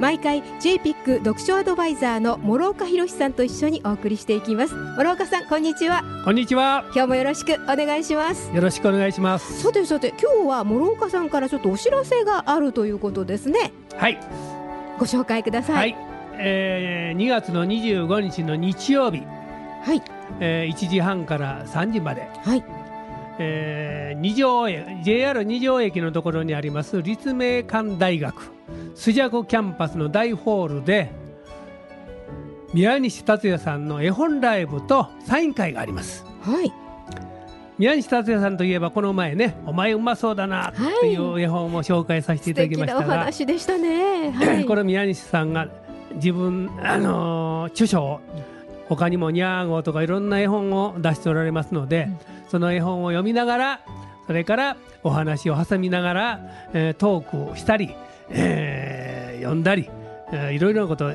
[0.00, 4.74] 毎回 JPIC 読書アドバイザーの諸岡博さんと一緒にお送りしていきます。
[4.74, 6.04] 諸岡さんこんにちは。
[6.24, 6.84] こんにちは。
[6.94, 8.54] 今日もよろしくお願いします。
[8.54, 9.62] よろしくお願いします。
[9.62, 13.72] さてさて今日は諸岡さんからちょっとお知らせがあるということですね。
[13.96, 14.20] はい。
[14.98, 15.90] ご紹介くださはい。
[15.90, 15.94] い、
[16.38, 19.22] えー、2月の25日の日曜日、
[19.84, 20.02] はい。
[20.40, 22.77] えー、1時半から3時まで、はい
[23.38, 28.52] えー、二条駅 JR 二条駅のところにあります立命館大学
[28.94, 31.12] スジャコキャンパスの大ホールで
[32.74, 36.24] 宮西達也さんの絵本ライブとサイン会があります。
[36.42, 36.72] はい。
[37.78, 44.30] 宮西達也さんといえばこの前ね「お前うまそうだな」っていう絵本を紹介させてい素ただきましたが、話でしたね。
[44.32, 44.64] はい。
[44.64, 45.68] この宮西さんが
[46.14, 48.20] 自分、あのー著書を
[48.88, 52.08] 他にもニャーゴとかいろんな絵本を出しておられますので、
[52.48, 53.80] その絵本を読みながら
[54.26, 56.40] それからお話を挟みながら、
[56.74, 57.94] えートークをしたり、
[58.30, 59.88] えー読んだり、
[60.32, 61.12] えーいろいろなことを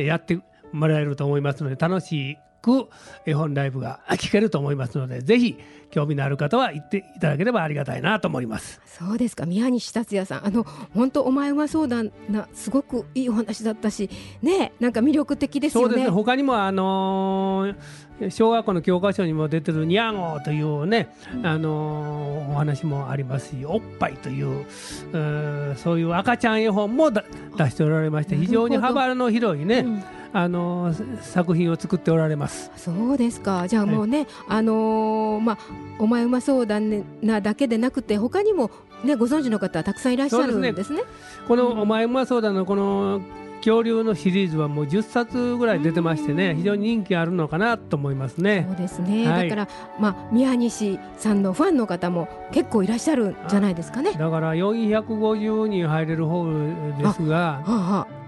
[0.00, 0.38] やって
[0.72, 2.88] もらえると思いますので楽しいく
[3.26, 5.56] 絵本ライブが聞けると思いますのでぜひ
[5.90, 8.80] 興味のある方は行っていただければありがたいなと思います。
[8.86, 9.44] そうですか。
[9.44, 10.46] 宮西達也さん。
[10.46, 14.08] あの本当お前うまそうだなすごくいいお話だったし
[14.40, 15.88] ねなんか魅力的ですよね。
[15.88, 16.10] そうですね。
[16.10, 17.74] 他にもあのー
[18.28, 21.08] 小学校の教科書にも出てる「ニャーゴー」というね、
[21.42, 27.24] あのーお話もありますし「おっぱい」といううーそういう赤ちゃん絵本もだ
[27.56, 30.02] 出しておられまして非常に幅の広いね、うん
[30.32, 32.70] あのー作品を作っておられます。
[32.76, 33.66] そうですか。
[33.68, 35.58] じゃあもうね、あのーまあ
[35.98, 38.70] お前うまそうだねなだけでなくて他にも
[39.04, 41.02] ねご存知の方はたくさんいらっしゃるんですね。
[41.46, 43.20] この「お前うまそうだ」のこの
[43.60, 48.64] 恐竜のシリーズはもう10冊ぐらい出てましてね非常に人気あるのかなと思いますね。
[48.68, 48.74] そ。
[48.74, 49.48] うですね、はい。
[49.48, 54.12] だからまあ宮西さんのファンの方も結構いらっしゃるんじゃないですかね。
[54.12, 58.19] だから450人入れるホールですがはあはあ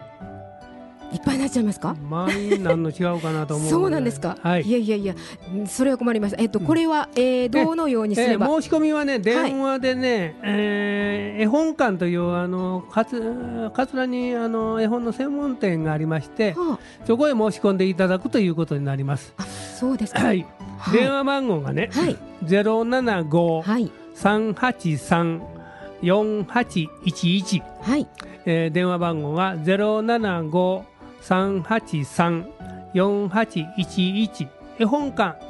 [1.12, 1.94] いっぱいになっちゃいますか？
[2.08, 4.70] 満員になるの違うかなと思うのそうなんですか、はい。
[4.70, 19.32] やいやいやんそれは困りましたえっとこれは、えーどのようにすえれば、ー申し込みはね電話でね、えー絵本館というあのかつ桂にあの絵本の専門店がありましてはそこへ申し込んでいただくということになります。
[19.36, 20.22] あ、あそうですか。
[20.24, 20.46] はい。
[20.78, 22.16] はい電話番号がね、はい。
[22.44, 23.90] ゼロ七五はい。
[24.14, 25.42] 三八三
[26.02, 28.06] 四八一一はい
[28.44, 29.76] えー電話番号がゼ
[31.30, 32.46] ロ七五三八三
[32.94, 33.42] 四八
[33.76, 35.40] 一一絵本館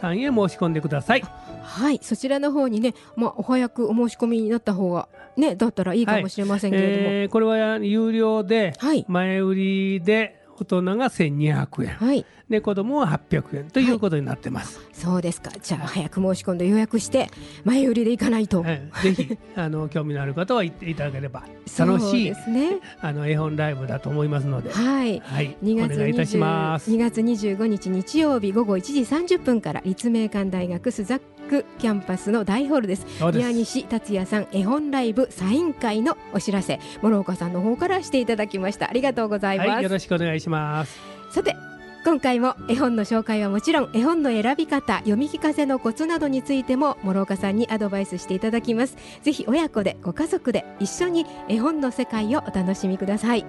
[0.00, 1.22] さんへ申し込んでください。
[1.62, 11.90] はいそちらの方にねまあお早くお申し込みになった方がねだったらいいかもしれませんけれどもえーこれは有料ではい前売りで大人が1200円。
[11.90, 12.26] はい。
[12.48, 14.80] で子供は800円ということになってます。
[14.92, 15.50] そうですか。
[15.62, 17.28] じゃあ早く申し込んで予約して
[17.64, 18.62] 前売りで行かないと。
[18.62, 18.90] はい。
[19.02, 21.44] ぜひあの興味のある方は行っていただければ。
[21.78, 22.78] 楽しいですね。
[23.00, 25.20] あの絵本ライブだと思いますので、はい。
[25.20, 26.90] はい、2お月願いいたします。
[26.90, 33.06] 2月25日日曜日午後1時30分から立命館大学スザックキャンパスの大ホールです。
[33.32, 36.78] 宮西達也さん絵本ライブサイン会のお知らせ。
[37.02, 38.88] 諸岡さんの方からしていただきました。
[38.88, 40.98] ありがとうございます、はい、よろしくお願いします。
[41.32, 41.56] さて
[42.04, 48.96] 今回も絵本の紹介はもちろん絵本の選び方読み聞かせのコツなどについても諸岡さんにアドバイスしていただきます。
[49.22, 53.44] ぜひ親子でご家族で一緒に絵本の世界をお楽しみください。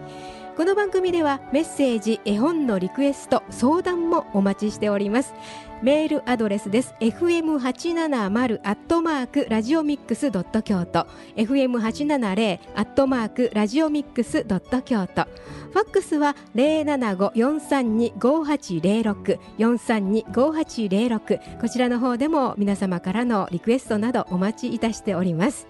[0.58, 5.34] この番組ではメッセージ絵本のリクエスト相談もお待ちしております
[5.82, 6.94] メールアドレスです。
[7.00, 11.08] fm870 アットマークラジオミックスドット京都。
[11.38, 15.24] fm870 アットマークラジオミックスドット京都。
[15.72, 19.40] ファックスは零七五四三二五八零六。
[19.58, 21.40] 四三二五八零六。
[21.62, 25.66] こちらの方でも皆様からのリクエストなどお待ちいたしております。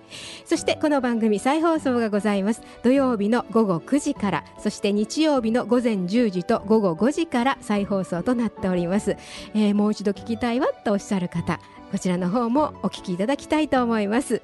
[0.45, 2.63] そしてこの番組再放送がございます。
[2.81, 4.43] 土曜日の午後9時から。
[4.57, 9.15] そして日曜日の午前10時と午後5時から再放送となっております、
[9.53, 11.59] えーもう一度聞きたいわとおっしゃる方
[11.91, 14.41] こちらの方もお聞きいただきたいと思います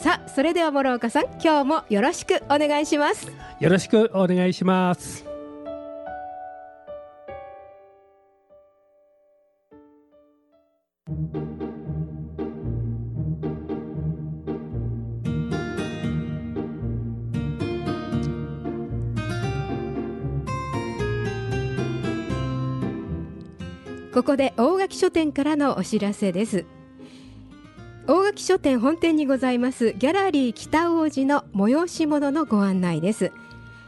[0.00, 3.30] さあそれでは諸岡さん今日もよろしくお願いします
[3.60, 5.33] よろしくお願いします。
[24.14, 26.66] ここで大垣書店からのお知らせです。
[28.06, 33.32] 大垣書店本店にございますギャラリー北王子の催し物のご案内です。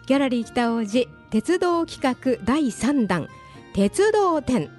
[0.07, 3.29] ギャラリー北王子鉄道企画第3弾
[3.73, 4.76] 鉄道展。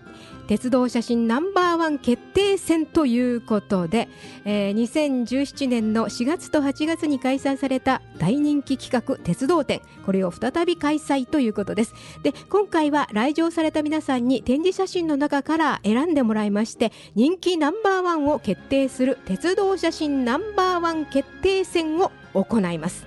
[0.48, 4.08] 鉄道写真ナンバーワン決定戦ということで、
[4.46, 11.94] えー、2017年の4月と8月に開催された大人気企画鉄道展これを再び開催ということです。
[12.24, 23.06] で今回は来場された皆さんに展示写真の中から選んでもらいまして人気ナンバーワンを決定する鉄道写真ナンバーワン決定戦を行います。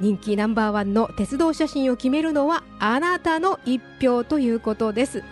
[0.00, 5.22] 人気ナンバーワンの鉄道写真を決めるのはあなたの一票ということです。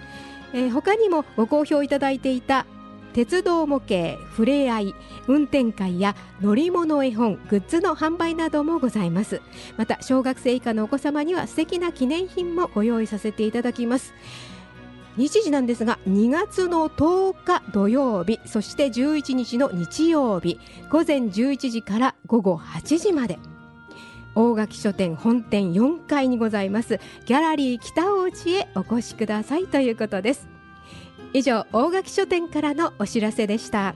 [0.55, 2.65] えー、他にもご好評いただいていた
[3.13, 4.95] 鉄道模型ふれあい
[5.29, 9.41] 運転会や乗り物絵本グッズの販売などもございます。
[9.77, 14.15] また小学生以下のお子様には素敵な記念品もご用意させていただきます。
[15.17, 20.59] 日時なんですが2月の10日土曜日そして11日の日曜日
[20.91, 23.39] 午前11時から午後8時まで。
[24.35, 30.49] 大垣書店本店4階にございますギャラリー北お家へお越しくださいということです。
[31.35, 33.95] 以上大垣書店からのお知らせでした。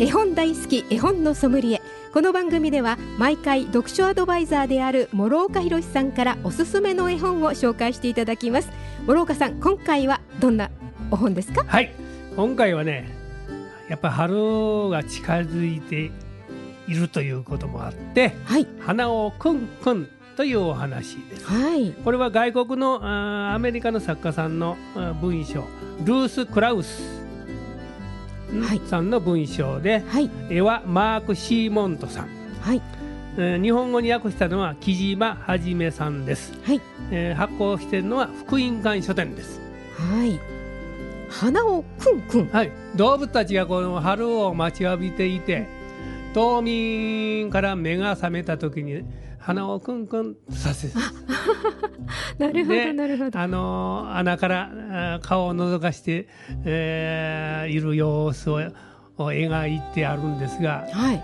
[0.00, 1.82] 絵本大好き絵本のソムリエ。
[2.12, 8.70] この番組では毎回読書アドバイザーである諸岡博さんからおすすめの絵本を紹介していただきます。
[9.08, 10.70] 諸岡さん今回はどんな
[11.10, 11.64] お本ですか？
[11.66, 11.92] はい。
[12.36, 13.08] 今回はね
[13.88, 16.12] やっぱ春が近づいて
[16.86, 24.76] いるということもあって、はい、花をくんくんというお話です、はい、これは外国のあアメリカの作家さんの
[25.20, 25.64] 文章
[26.04, 27.17] ルース・クラウス
[28.86, 32.28] さんの文章で、はい、絵はマーク・シーモントさん、
[32.60, 32.82] はい。
[33.36, 36.80] えー、日本語に訳したのは木島はじめさんです、はい。
[37.10, 39.60] えー、発行しているのは福音館書店です。
[39.96, 40.40] はい。
[41.30, 45.66] 花をくんくん、はい、動物たちがこの春を待ちわびていて
[46.34, 49.04] 冬眠から目が覚めた時に
[49.48, 50.88] 鼻をクンクンさせ
[52.38, 53.38] なるほどなるほど。
[53.38, 56.28] あの穴から顔を覗かして、
[56.66, 58.60] えー、いる様子を
[59.16, 61.22] 描いてあるんですが、はい、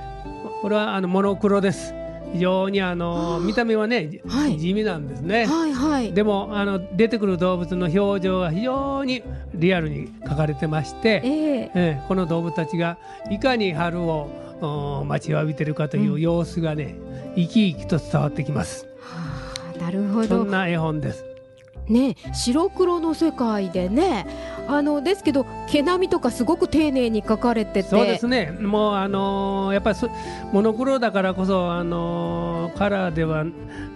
[0.63, 1.95] これはあのモノクロです。
[2.33, 9.23] 非常にあの見た目はね、はい、地味なんですね、はいはい、でもあの出てくる動物の表情が非常に
[9.55, 12.97] リアルに描かれてまして、えー、えー、この動物たちが
[13.31, 17.04] いかに春を待ちわびてるかという様子がね、うん
[17.37, 18.87] 生き生きと伝わってきます。
[19.01, 21.25] はあ、なるほどそんな絵本です。
[21.89, 24.27] ね白黒の世界でね
[24.69, 27.83] あのですけど毛並みとかすごく丁寧に描かれてて。
[27.83, 28.51] そうですね。
[28.61, 29.99] もうあのー、やっぱり
[30.53, 33.45] モノクロだからこそあのー、カラーでは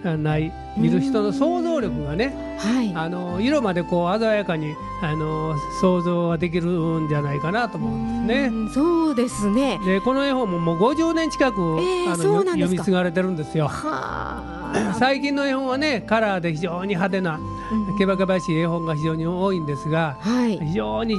[0.03, 8.69] ない見る人の想像力がね、はい、あのー、色までこう鮮やかにあの想像ができるんじゃないかなと思うんですね。
[8.73, 9.79] そうですね。
[9.85, 13.69] でこの絵本ももう50年近く、えー、あの読み継がれてるんですよ。
[14.99, 17.39] 最近の絵本はねカラーで非常に派手な、
[17.71, 21.15] うん、けばけばしい絵本が非常に多いんですが、はい、非常に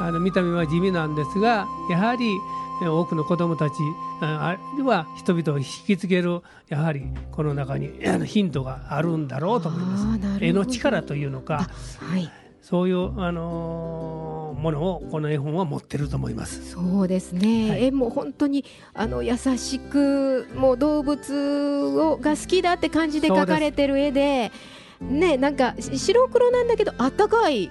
[0.00, 2.38] あの見た目は地味なんですがやはり
[2.80, 3.74] 多くの子どもたち
[4.20, 7.90] あるいは人々を引きつけるやはりこの中に
[8.24, 10.44] ヒントがあるんだろうと思います。
[10.44, 11.70] 絵の力というのか、
[12.00, 12.28] はい、
[12.60, 16.70] そういう、あのー、ものをこの絵本は持ってると思います。
[16.70, 17.70] そうですね。
[17.70, 24.50] はい、絵も本当にあの優しくもう動物をが好きだって感じで描かれてる絵で。
[25.10, 27.70] ね、なんか白黒なんだけどあったかい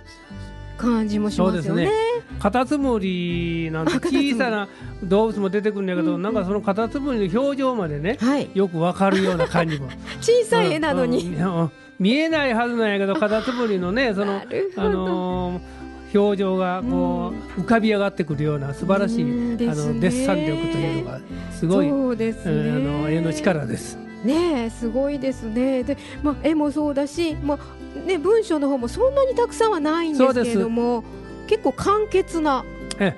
[0.77, 1.85] 感じもしますよね。
[1.85, 1.91] ね。
[2.39, 4.67] カタツムリなんて小さな
[5.03, 9.89] 動物も出てくるんだけど、なんかそのカタツムリの表情までね、はい、よくわかるような感じも。
[10.21, 14.41] 小さい絵なのに、うんうん、見えないはずなんやけどカタツムリのねその
[14.77, 15.81] あのー
[16.13, 21.19] 表情がこう浮かび上がってくるような素晴らしい、あのデッサン力というのが
[21.51, 23.97] すごい、そうですね、あの絵の力です。
[24.23, 25.83] ねすごいですね。
[25.83, 31.03] で、まあ絵もそうだし、まあね文章の方もそんなにたくさんはないんですけれども、
[31.47, 32.63] 結構簡潔な。
[32.99, 33.15] え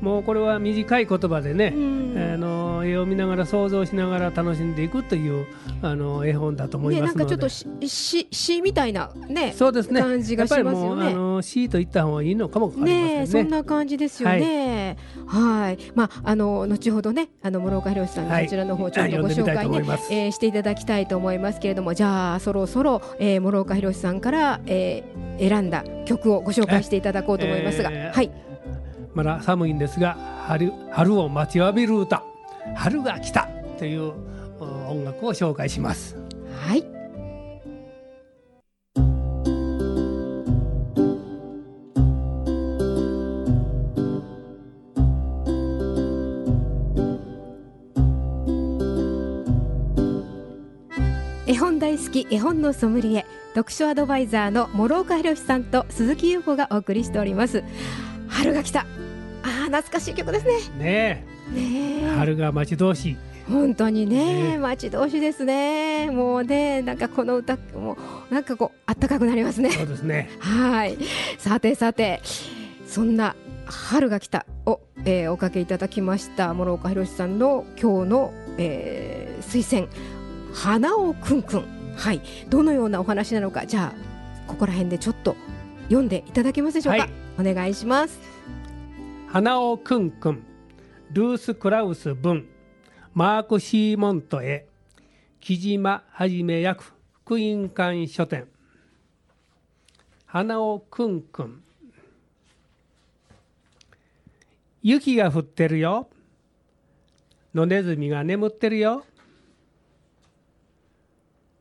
[0.00, 5.46] もうこれは短い言葉でね、うん、あの絵を見ながら想像しながら楽しんでいくという
[5.82, 11.04] あの絵本だと思いますので、ね、なんかちょっと詩詩みたいなねそうですね感じがしますよね。
[11.04, 14.34] やっぱりもうあの詩と言った方がいいのかもね、ね、そんな感じですよね。
[14.34, 14.40] はい、
[15.94, 18.44] まああの後ほどね、あの諸岡弘さんにはい。
[18.44, 20.12] そちらの方ちょっとご紹介ねいます。
[20.12, 28.30] えーしていただきたいと思いますけれども、じゃあそろそろ、えー、諸岡弘さんから、えー、選んだ曲をご紹介していただこうと思いますが、えーはい、
[29.14, 30.16] まだ寒いんですが
[30.46, 32.22] 春春を待ちわびる歌。
[32.74, 34.12] 春が来たという
[34.60, 36.16] うん音楽を紹介します。
[36.66, 36.95] はい。
[51.96, 53.24] 大好き絵本のソムリエ
[53.54, 57.64] 読書アドバイザーの諸岡弘さんと鈴木優子がお送りしております。
[58.28, 58.80] 春が来た。
[58.80, 60.52] あー懐かしい曲ですね。
[60.78, 62.04] ねねえ。
[62.04, 63.16] え春が待ち遠しい。
[63.48, 66.10] 本当にねね待ち遠しいですね。
[66.10, 67.96] もうねなんかこの歌も
[68.30, 69.70] うなんかこうあったかくなりますね。
[69.70, 70.28] そうですね。
[70.38, 70.98] はい。
[71.38, 72.20] さてさて
[72.86, 73.34] そんな
[73.64, 79.88] 春が来たを、えーおかけいただきました諸岡弘さんの今日の、えー推薦
[80.52, 82.20] 花をくんくんはい。
[82.48, 85.34] どのようなお話なのかじゃあここら辺でちょっと
[85.84, 87.10] 読んでいただけますでしょうか、はい。
[87.38, 88.20] お願いします。
[89.28, 90.42] 花尾くんくん
[91.12, 92.46] ルース・クラウス文。
[93.14, 94.66] マーク・シーモントへ。
[95.40, 96.92] 木島はじめ役。
[97.24, 98.46] 福音館書店。
[100.26, 101.62] 花尾くんくん
[104.82, 106.08] 雪が降ってるよ。
[107.54, 109.04] 野ネズミが眠ってるよ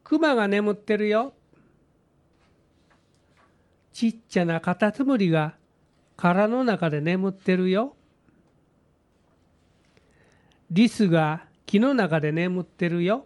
[0.05, 1.33] 熊が眠ってるよ
[3.91, 5.55] ちっちゃなカタツムリが
[6.15, 7.95] 殻の中で眠ってるよ。
[10.69, 13.25] リスが木の中で眠ってるよ。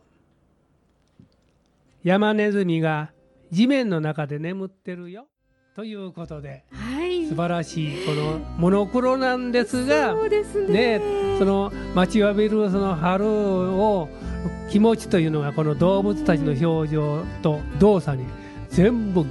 [2.03, 3.11] 山ネズミが
[3.51, 5.27] 地面の中で眠ってるよ。
[5.75, 7.25] ということではい。
[7.27, 10.99] 素晴らしいこのモノクロなんですがそうですね。
[10.99, 11.01] ね
[11.37, 14.09] その待ちわびるその春を
[14.69, 18.25] 気持ちというのがこの動物たちの表情と動作に
[18.69, 19.25] 全部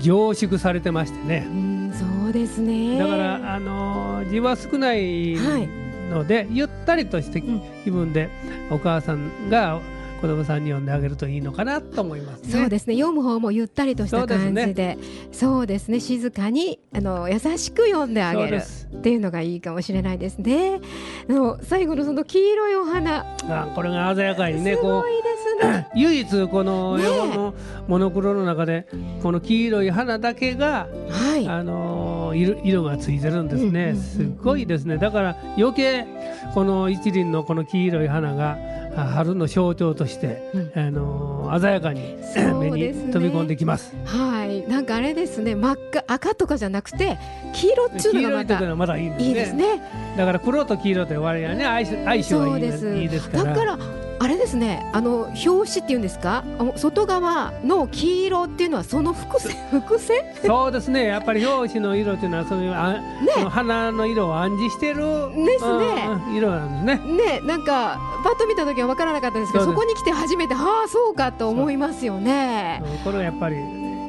[0.00, 1.46] 凝縮されてましてね。
[1.48, 2.96] うんそうですね。
[2.98, 5.68] だから、あの字は少ないはい。
[6.10, 8.30] ので、ゆったりとしてうん気分で
[8.70, 9.80] お母さんが
[10.20, 12.52] 子供さんに読んであげるといいのかなと思いますね。
[12.52, 12.94] そうですね。
[12.94, 14.98] 読む方もゆったりとした感じで。
[15.32, 15.98] そうですね。
[16.00, 20.80] 静かにあの優しく読んであげるっていうのがいいかもしれないですね。
[21.28, 25.22] あの最後のその黄色いお花、あこれが鮮やかにねすこごいで
[25.60, 25.88] すね。
[25.94, 27.06] う 唯一このねえ。
[27.06, 27.54] 絵本の
[27.88, 28.86] モノクロの中で
[29.22, 31.48] この黄色い花だけが、はい。
[31.48, 34.98] あの色色がついてるんですね、すごいですね。
[34.98, 36.06] だから余計
[36.54, 43.94] この一輪のこの黄色い花があ春の象徴として、うんあの鮮やかにそう目に飛び込んできます。
[44.04, 44.68] はい。
[44.68, 45.54] なんかあれですね。
[45.54, 47.18] 真っ赤赤とかじゃなくて
[47.52, 49.82] 黄色っていうのがまたまだいいんですねいいですね。
[50.16, 53.78] だから黒と黄色と割合はね相性相性がいいですいいですからだから
[54.22, 54.86] あれですね。
[54.92, 56.44] あの表紙っていうんですか？
[56.58, 59.56] あの外側の黄色っていうのはその伏線？
[59.70, 60.22] 伏線？
[60.44, 63.00] そうですねやっぱり表紙の色というのはそういうあ、
[63.34, 65.00] その花の色を暗示してる
[65.34, 72.82] ですねうん色なんですねねなんかパッと見た時は分からなかったんですけどそこに来て初めてはあそうかと思いますよね。
[72.84, 73.56] うんこれはやっぱり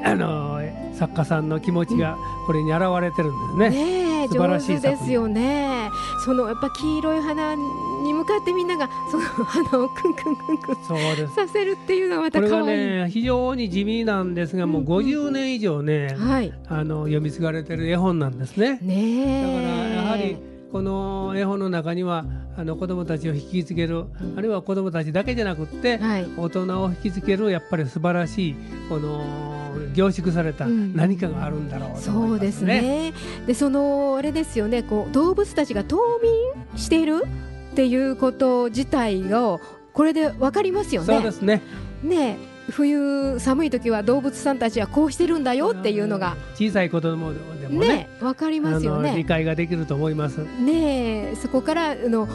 [0.03, 0.59] あの
[0.93, 3.85] 作家さんの気持ちがこれに現れてるんですね。
[3.85, 5.89] ねえ素晴らしいですよね。
[6.25, 7.55] そのやっぱ黄色い花
[8.01, 12.65] に向かってみんながその 花をクンクンクンクンそうですさせるっていうのはまた可愛い。
[12.65, 16.53] ね非常に地味なんですがもううんうん50年以上ね、はい。
[16.67, 18.79] あの読み継がれてる絵本なんですね。
[18.81, 19.95] ねだからえ。
[19.95, 20.37] やはり
[20.71, 22.25] この絵本の中には
[22.57, 26.25] あの子どもたちを引きつける、んあるいは子どもたちだけじゃなくって、はい。
[26.37, 28.55] 大人を引きつけるやっぱり素晴らしい
[28.87, 29.51] この
[29.93, 32.35] 凝縮されたうん何かがあるんだろうと思いますね。
[32.35, 33.13] そうですね。
[33.47, 34.83] でそのあれですよね。
[34.83, 37.23] こう動物たちが冬眠している
[37.71, 39.59] っていうこと自体を
[39.93, 41.07] これでわかりますよね。
[41.15, 41.61] そうですね。
[42.03, 49.23] ねえ冬寒い時は動物さんたちはこうしてるんだよっていうのが小さい子供でもねねわかりますよあの理ね。
[49.25, 50.37] 解ができると思います。
[50.59, 52.27] ねえそこからあの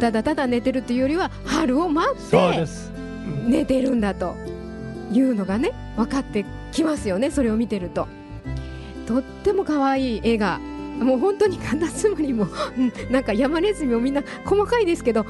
[0.00, 2.92] ただただ寝てるっていうよりは春を待ってそうです。
[2.96, 4.34] うん寝てるんだと
[5.12, 8.08] いうのがね分かってきますよねそれを見てると。
[9.06, 10.60] とっても可愛い絵が
[11.04, 12.46] もう本当にカタツムリも
[12.76, 15.24] うん なんか山ネズミもみんな細かいですけど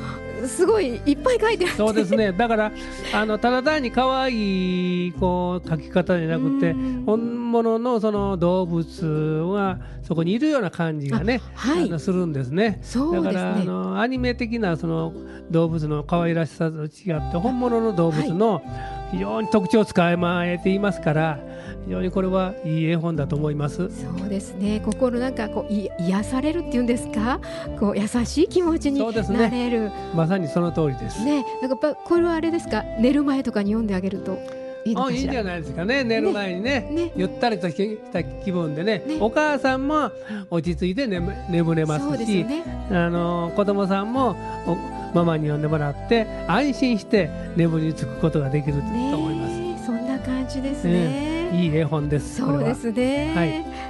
[0.47, 2.33] すごいいっぱい描いてあってそうですね。
[2.37, 2.73] だから
[3.13, 12.79] あのただ単に可愛いこう描き方じゃなくてうん本物のその動物がそこにいるような感じがね、はいするんですね。
[12.83, 13.65] そうですだからあね。
[13.65, 15.13] のアニメ的なその
[15.51, 16.91] 動物の可愛らしさと違っ
[17.33, 18.63] て本物の動物の
[19.11, 21.39] 非常に特徴を使いまえていますから
[21.85, 23.91] 非常にこれはいい絵本だと思います。
[23.91, 24.81] そうですね。
[24.85, 27.41] 心なんかこうい癒されるっていうんですか？
[27.79, 29.91] こう優しい気持ちになれる。
[30.15, 31.45] まさにその通りです、ね。
[31.61, 32.83] なんかやっぱこれはあれですか？
[32.99, 34.39] 寝る前とかに読んであげると
[34.85, 36.05] いいいいじゃないですかね。
[36.05, 36.89] 寝る前にね。
[36.91, 37.13] ね。
[37.17, 39.03] ゆったりとした気分でね。
[39.07, 39.19] ね。
[39.21, 40.11] お母さんも
[40.51, 42.45] 落ち着いて眠眠れますし
[42.91, 44.37] あの子供さんも
[44.67, 44.77] お
[45.17, 49.49] ママに呼んでもらって安心して眠りにつくことができるとね思いま
[49.79, 49.87] す。
[49.87, 52.37] そんな感じですね、いい絵本です。
[52.37, 53.33] そうですね。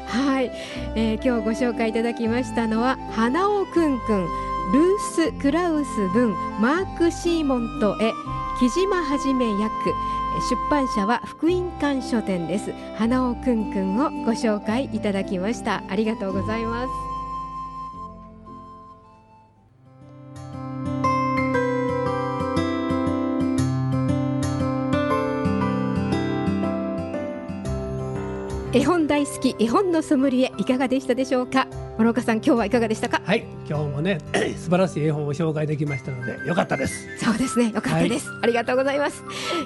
[0.06, 0.50] はい、
[0.96, 4.26] えー今日ご紹介いただきましたのは花尾くんくん、
[4.72, 8.12] ルースクラウス文、マークシーモント絵、
[8.58, 9.70] 木島はじめ役。
[10.48, 12.72] 出版社は福音館書店です。
[12.96, 15.82] 花尾くんくんをご紹介いただきました。
[15.88, 16.90] ありがとうございます。
[28.72, 31.68] 絵本大好き絵本のソムリエいかがでしたでしょうか？
[31.96, 33.22] 諸岡さん今日はいかがでしたか？
[33.24, 34.18] はい、今日もね
[34.58, 37.06] 素晴らしい絵本を紹介できましたのでよかったです。
[37.18, 39.22] そうですねよかったです、ありがとうございます。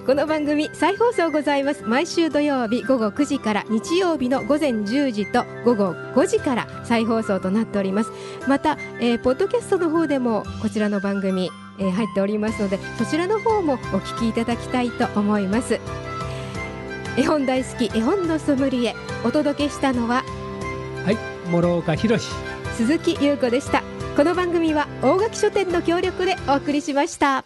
[0.06, 1.82] この番組再放送ございます。
[1.85, 8.11] 毎週土曜日午後9時から日曜日の午前10時と午後5時から再放送となっております。
[8.47, 15.80] また、えーポッドキャストの方でもこちらの番組、えー入っておりますのでそちらの方もお聞きいただきたいと思います。
[17.16, 18.94] 絵本大好き絵本のソムリエ
[19.25, 20.23] お届けしたのは
[21.04, 21.16] はい、
[21.50, 22.59] 諸岡博史。
[22.78, 23.83] 鈴木優子でした
[24.17, 27.45] この番組は大垣書店の協力でお送りしました